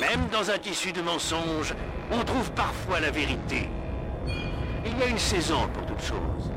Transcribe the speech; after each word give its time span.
Même 0.00 0.28
dans 0.32 0.50
un 0.50 0.58
tissu 0.58 0.92
de 0.92 1.00
mensonges, 1.00 1.74
on 2.10 2.24
trouve 2.24 2.50
parfois 2.52 3.00
la 3.00 3.10
vérité. 3.10 3.68
Il 4.84 4.98
y 4.98 5.02
a 5.02 5.06
une 5.06 5.18
saison 5.18 5.68
pour 5.68 5.86
toute 5.86 6.02
chose. 6.02 6.50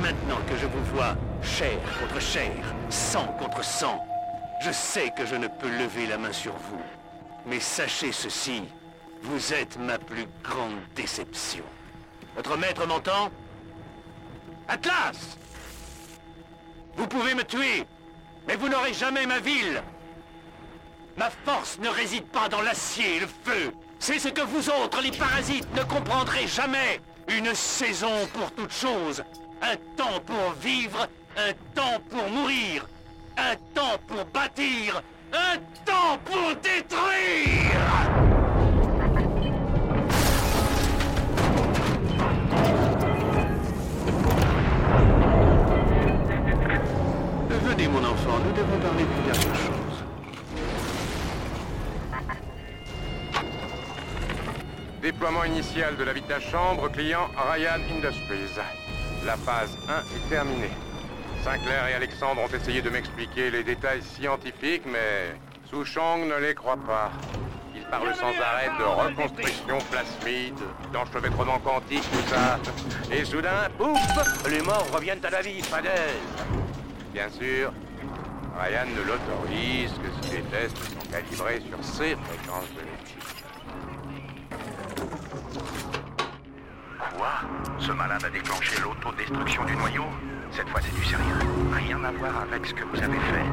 Maintenant 0.00 0.38
que 0.46 0.56
je 0.56 0.66
vous 0.66 0.84
vois 0.94 1.16
chair 1.42 1.78
contre 2.00 2.20
chair, 2.20 2.52
sang 2.90 3.26
contre 3.38 3.64
sang, 3.64 4.04
je 4.60 4.70
sais 4.70 5.10
que 5.16 5.24
je 5.24 5.34
ne 5.34 5.48
peux 5.48 5.70
lever 5.70 6.06
la 6.06 6.18
main 6.18 6.32
sur 6.32 6.52
vous. 6.52 6.82
Mais 7.46 7.60
sachez 7.60 8.12
ceci, 8.12 8.62
vous 9.22 9.54
êtes 9.54 9.78
ma 9.78 9.98
plus 9.98 10.26
grande 10.44 10.76
déception. 10.94 11.64
Votre 12.36 12.56
maître 12.58 12.86
m'entend? 12.86 13.30
Atlas 14.68 15.38
Vous 16.96 17.06
pouvez 17.06 17.34
me 17.34 17.42
tuer, 17.42 17.84
mais 18.46 18.56
vous 18.56 18.68
n'aurez 18.68 18.92
jamais 18.92 19.26
ma 19.26 19.40
ville 19.40 19.82
Ma 21.16 21.30
force 21.30 21.78
ne 21.80 21.88
réside 21.88 22.26
pas 22.26 22.48
dans 22.48 22.62
l'acier 22.62 23.16
et 23.16 23.20
le 23.20 23.26
feu. 23.26 23.72
C'est 23.98 24.20
ce 24.20 24.28
que 24.28 24.42
vous 24.42 24.70
autres, 24.70 25.02
les 25.02 25.10
parasites, 25.10 25.66
ne 25.74 25.82
comprendrez 25.82 26.46
jamais. 26.46 27.00
Une 27.28 27.54
saison 27.54 28.26
pour 28.32 28.52
toute 28.52 28.72
chose. 28.72 29.24
Un 29.60 29.76
temps 29.96 30.20
pour 30.24 30.52
vivre, 30.60 31.08
un 31.36 31.52
temps 31.74 32.00
pour 32.08 32.28
mourir. 32.30 32.86
Un 33.36 33.56
temps 33.74 33.98
pour 34.06 34.24
bâtir, 34.26 35.02
un 35.32 35.58
temps 35.84 36.18
pour 36.24 36.54
détruire 36.56 38.17
Mon 47.86 48.04
enfant, 48.04 48.38
nous 48.44 48.52
devons 48.52 48.78
parler 48.80 49.04
de 49.04 49.32
quelque 49.32 49.56
chose. 49.56 50.04
Déploiement 55.00 55.44
initial 55.44 55.96
de 55.96 56.04
la 56.04 56.12
vita 56.12 56.38
chambre, 56.38 56.90
client 56.90 57.28
Ryan 57.36 57.80
Industries. 57.96 58.60
La 59.24 59.36
phase 59.36 59.76
1 59.88 60.16
est 60.16 60.28
terminée. 60.28 60.70
Sinclair 61.42 61.86
et 61.88 61.94
Alexandre 61.94 62.42
ont 62.42 62.54
essayé 62.54 62.82
de 62.82 62.90
m'expliquer 62.90 63.50
les 63.50 63.64
détails 63.64 64.02
scientifiques, 64.02 64.84
mais 64.84 65.34
Souchong 65.70 66.28
ne 66.28 66.36
les 66.40 66.54
croit 66.54 66.76
pas. 66.76 67.10
Il 67.74 67.82
parle 67.84 68.14
sans 68.14 68.34
arrêt 68.42 68.70
de 68.78 68.84
reconstruction 68.84 69.78
plasmide, 69.90 70.58
d'enchevêtrement 70.92 71.58
quantique, 71.60 72.04
tout 72.12 72.28
ça. 72.28 72.58
Et 73.10 73.24
soudain, 73.24 73.68
pouf, 73.78 73.98
les 74.50 74.60
morts 74.60 74.88
reviennent 74.92 75.24
à 75.24 75.30
la 75.30 75.40
vie, 75.40 75.62
fadaise. 75.62 76.67
Bien 77.12 77.28
sûr, 77.30 77.72
Ryan 78.58 78.86
ne 78.94 79.02
l'autorise 79.02 79.92
que 79.92 80.10
si 80.26 80.36
les 80.36 80.42
tests 80.42 80.76
sont 80.76 81.10
calibrés 81.10 81.60
sur 81.68 81.82
ses 81.82 82.16
fréquences 82.16 82.70
de. 82.74 82.82
Quoi? 86.98 87.32
Ce 87.78 87.92
malade 87.92 88.24
a 88.24 88.30
déclenché 88.30 88.80
l'autodestruction 88.82 89.64
du 89.64 89.76
noyau? 89.76 90.04
Cette 90.50 90.68
fois, 90.68 90.80
c'est 90.82 90.94
du 90.94 91.04
sérieux. 91.04 91.38
Rien 91.72 92.02
à 92.04 92.12
voir 92.12 92.42
avec 92.42 92.66
ce 92.66 92.74
que 92.74 92.84
vous 92.84 92.98
avez 93.02 93.18
fait. 93.18 93.46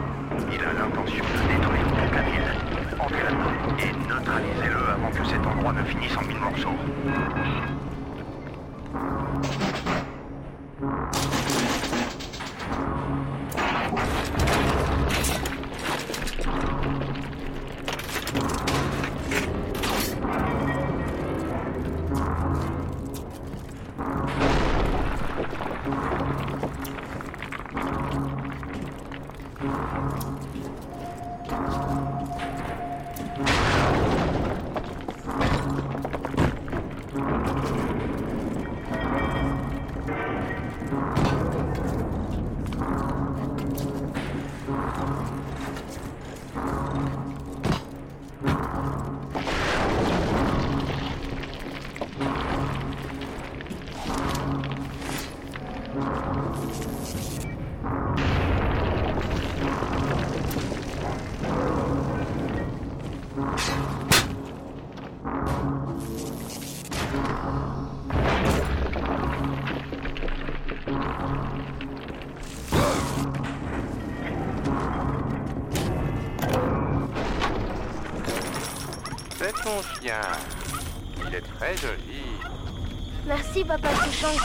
Il 0.51 0.61
a 0.61 0.73
l'intention 0.73 1.23
de 1.23 1.47
détruire 1.53 1.87
toute 1.87 2.13
la 2.13 2.21
ville. 2.21 2.51
Entrez 2.99 3.23
là-dedans 3.23 3.77
et 3.79 3.91
neutralisez-le 4.07 4.89
avant 4.89 5.11
que 5.11 5.25
cet 5.25 5.45
endroit 5.45 5.73
ne 5.73 5.83
finisse 5.83 6.15
en 6.17 6.23
mille 6.23 6.39
morceaux. 6.39 6.75
Il 80.05 81.33
est 81.33 81.41
très 81.41 81.75
joli. 81.77 82.21
Merci, 83.25 83.65
papa 83.65 83.89
Souchong. 83.89 84.37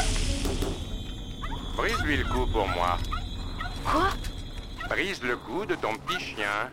Brise-lui 1.76 2.16
le 2.16 2.24
cou 2.24 2.46
pour 2.50 2.66
moi. 2.68 2.96
Quoi? 3.84 4.08
Brise 4.88 5.22
le 5.22 5.36
cou 5.36 5.66
de 5.66 5.74
ton 5.74 5.92
petit 5.96 6.18
chien. 6.18 6.70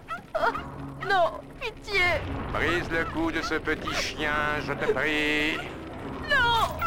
Non, 1.05 1.41
pitié 1.59 1.99
Brise 2.53 2.89
le 2.89 3.03
cou 3.11 3.29
de 3.29 3.41
ce 3.41 3.55
petit 3.55 3.93
chien, 3.93 4.61
je 4.65 4.71
te 4.71 4.91
prie. 4.93 5.57
Non 6.29 6.77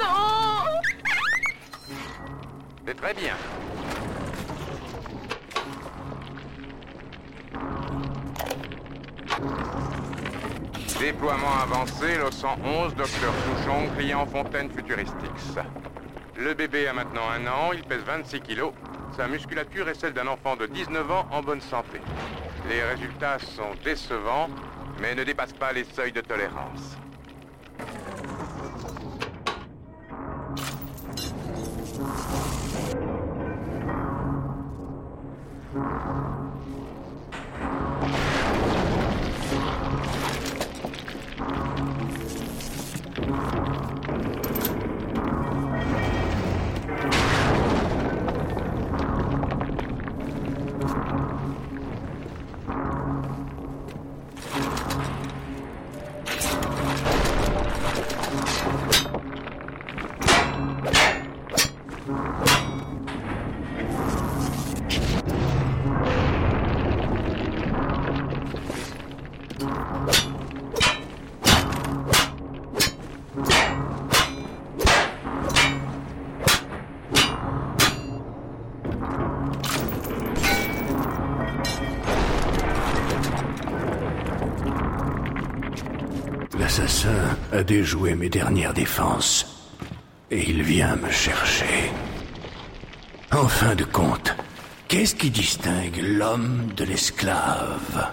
Non 0.00 0.80
C'est 2.86 2.96
très 2.96 3.12
bien. 3.12 3.34
Déploiement 10.98 11.54
avancé, 11.62 12.16
le 12.16 12.30
111, 12.30 12.94
Docteur 12.94 13.32
Souchon, 13.44 13.86
client 13.98 14.26
Fontaine 14.26 14.70
Futuristics. 14.70 15.58
Le 16.38 16.54
bébé 16.54 16.88
a 16.88 16.94
maintenant 16.94 17.28
un 17.30 17.46
an, 17.46 17.72
il 17.74 17.82
pèse 17.82 18.02
26 18.02 18.40
kilos. 18.40 18.72
Sa 19.14 19.28
musculature 19.28 19.88
est 19.90 19.94
celle 19.94 20.14
d'un 20.14 20.26
enfant 20.26 20.56
de 20.56 20.66
19 20.66 21.10
ans 21.10 21.26
en 21.30 21.42
bonne 21.42 21.60
santé. 21.60 22.00
Les 22.68 22.82
résultats 22.82 23.38
sont 23.38 23.74
décevants, 23.84 24.48
mais 25.00 25.14
ne 25.14 25.22
dépassent 25.22 25.52
pas 25.52 25.72
les 25.72 25.84
seuils 25.84 26.12
de 26.12 26.22
tolérance. 26.22 26.96
A 87.52 87.62
déjoué 87.62 88.14
mes 88.14 88.28
dernières 88.28 88.74
défenses. 88.74 89.72
Et 90.30 90.50
il 90.50 90.62
vient 90.62 90.96
me 90.96 91.10
chercher. 91.10 91.90
En 93.32 93.46
fin 93.46 93.74
de 93.74 93.84
compte, 93.84 94.34
qu'est-ce 94.88 95.14
qui 95.14 95.30
distingue 95.30 96.00
l'homme 96.02 96.68
de 96.76 96.84
l'esclave? 96.84 98.12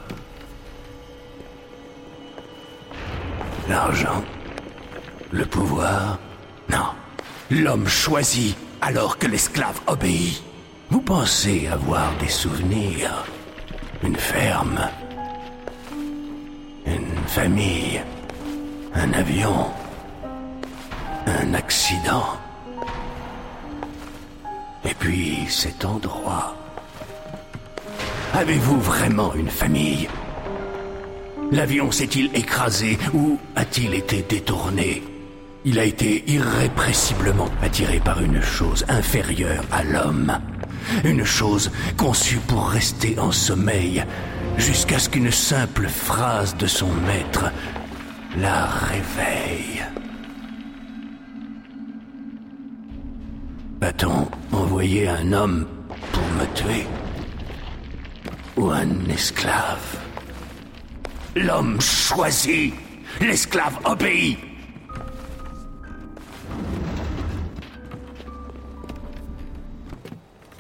L'argent 3.70 4.24
Le 5.32 5.46
pouvoir 5.46 6.20
Non. 6.70 6.90
L'homme 7.50 7.88
choisit 7.88 8.56
alors 8.82 9.18
que 9.18 9.28
l'esclave 9.28 9.80
obéit. 9.88 10.44
Vous 10.90 11.02
pensez 11.02 11.68
avoir 11.68 12.16
des 12.18 12.28
souvenirs? 12.28 13.26
Une 14.04 14.18
ferme? 14.18 14.90
Une 16.86 17.16
famille? 17.28 18.02
Un 18.96 19.12
avion 19.14 19.72
Un 21.26 21.54
accident 21.54 22.38
Et 24.86 24.94
puis 24.94 25.46
cet 25.50 25.84
endroit. 25.84 26.56
Avez-vous 28.34 28.80
vraiment 28.80 29.34
une 29.34 29.50
famille? 29.50 30.08
L'avion 31.52 31.92
s'est-il 31.92 32.36
écrasé 32.36 32.98
ou 33.14 33.40
a-t-il 33.56 33.94
été 33.94 34.24
détourné? 34.24 35.04
Il 35.66 35.80
a 35.80 35.86
été 35.86 36.24
irrépressiblement 36.28 37.50
attiré 37.62 38.00
par 38.00 38.22
une 38.22 38.42
chose 38.42 38.86
inférieure 38.90 39.64
à 39.72 39.84
l'homme. 39.84 40.38
Une 41.04 41.24
chose 41.24 41.72
conçue 41.98 42.40
pour 42.48 42.70
rester 42.70 43.18
en 43.20 43.32
sommeil 43.32 44.04
jusqu'à 44.58 45.00
ce 45.00 45.10
qu'une 45.10 45.32
simple 45.32 45.88
phrase 45.88 46.56
de 46.58 46.68
son 46.68 46.92
maître 47.08 47.46
la 48.38 48.66
réveille. 48.66 49.84
Va-t-on 53.82 54.28
envoyer 54.52 55.08
un 55.10 55.34
homme 55.34 55.68
pour 56.12 56.24
me 56.24 56.46
tuer 56.56 56.86
Ou 58.58 58.70
un 58.70 59.10
esclave 59.10 59.98
L'homme 61.36 61.82
choisit, 61.82 62.74
l'esclave 63.20 63.78
obéit. 63.86 64.38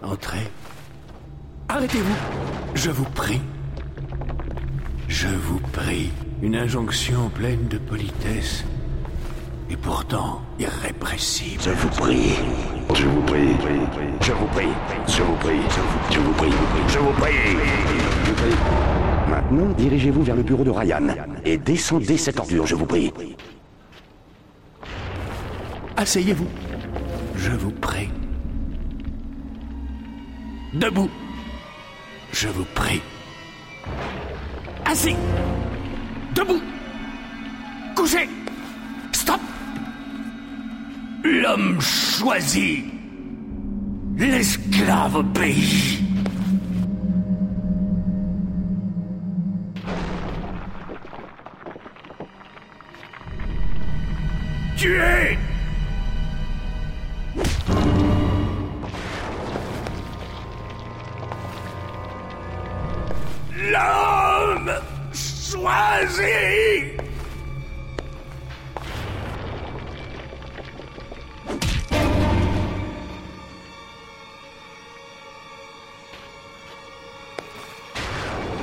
Entrez. 0.02 0.52
Arrêtez-vous. 1.69 2.16
Je 2.76 2.90
vous 2.90 3.06
prie. 3.06 3.42
Je 5.13 5.27
vous 5.27 5.60
prie. 5.71 6.10
Une 6.42 6.56
injonction 6.56 7.30
pleine 7.30 7.68
de 7.68 7.77
politesse 7.77 8.65
et 9.69 9.77
pourtant 9.77 10.42
irrépressible. 10.60 11.62
Je 11.62 11.69
vous 11.69 11.89
prie. 11.89 12.31
Je 12.95 13.06
vous 13.06 13.21
prie. 13.21 13.50
Je 14.21 14.31
vous 14.31 14.48
prie. 14.48 14.69
Je 15.07 15.21
vous 15.21 15.36
prie. 15.36 15.60
Je 16.10 16.18
vous 16.18 16.33
prie. 16.33 16.51
Je 16.88 16.98
vous 16.98 17.13
prie. 17.13 17.33
Maintenant, 19.30 19.69
dirigez-vous 19.77 20.24
vers 20.24 20.36
le 20.36 20.42
bureau 20.42 20.63
de 20.63 20.71
Ryan 20.71 21.07
et 21.45 21.59
descendez 21.59 22.18
cette 22.18 22.39
ordure, 22.39 22.66
je 22.66 22.74
vous 22.74 22.88
prie. 22.88 23.13
Asseyez-vous. 25.95 26.48
Je 27.36 27.51
vous 27.51 27.71
prie. 27.71 28.09
Debout. 30.74 31.12
Je 32.31 32.48
vous 32.48 32.66
prie. 32.74 33.04
Assis. 34.85 35.15
Debout. 36.35 36.62
Couché. 37.95 38.27
Stop. 39.12 39.41
L'homme 41.24 41.80
choisit. 41.80 42.85
L'esclave 44.18 45.15
obéit. 45.15 46.00
Tuez 54.77 55.38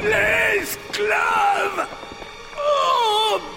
L'esclave 0.02 1.86
obéit. 3.26 3.50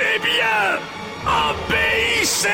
Eh 0.00 0.18
bien, 0.18 0.80
Faites 2.42 2.50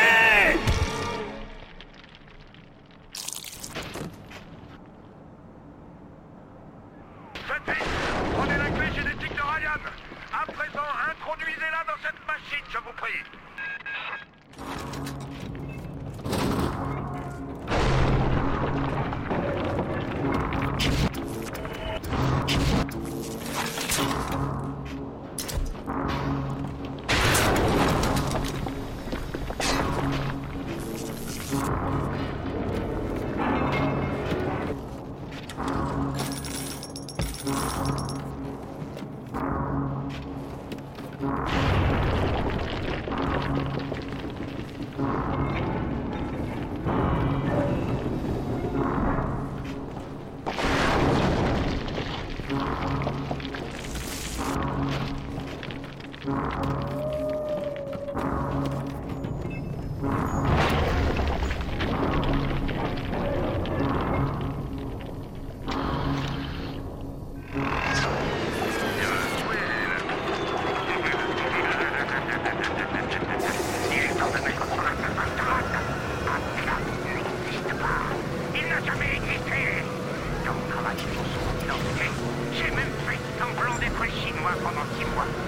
vite 7.67 7.89
Prenez 8.35 8.59
la 8.59 8.71
clé 8.71 8.87
génétique 8.95 9.35
de 9.35 9.41
Ryan. 9.41 9.81
À 10.31 10.45
présent, 10.53 10.89
introduisez-la 11.11 11.85
dans 11.87 11.99
cette 12.03 12.21
machine, 12.27 12.65
je 12.71 12.79
vous 12.79 12.93
prie 12.99 13.25
one. 85.19 85.48